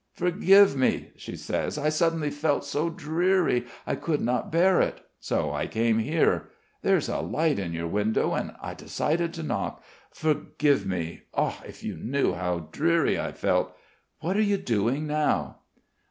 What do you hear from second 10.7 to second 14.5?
me.... Ah, if you knew how dreary I felt! What are